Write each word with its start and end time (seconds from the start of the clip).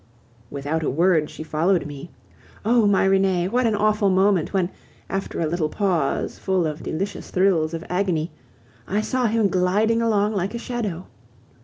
Without 0.49 0.81
a 0.81 0.89
word, 0.89 1.29
she 1.29 1.43
followed 1.43 1.85
me. 1.85 2.09
Oh! 2.65 2.87
my 2.87 3.05
Renee, 3.05 3.47
what 3.47 3.67
an 3.67 3.75
awful 3.75 4.09
moment 4.09 4.51
when, 4.51 4.71
after 5.11 5.39
a 5.39 5.45
little 5.45 5.69
pause 5.69 6.39
full 6.39 6.65
of 6.65 6.81
delicious 6.81 7.29
thrills 7.29 7.75
of 7.75 7.85
agony, 7.87 8.31
I 8.87 9.01
saw 9.01 9.27
him 9.27 9.47
gliding 9.47 10.01
along 10.01 10.33
like 10.33 10.55
a 10.55 10.57
shadow. 10.57 11.05